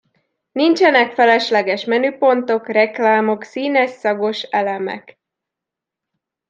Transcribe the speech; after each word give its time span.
Nincsenek 0.51 1.13
felesleges 1.13 1.85
menüpontok, 1.85 2.67
reklámok, 2.67 3.43
színes-szagos 3.43 4.41
elemek. 4.41 5.19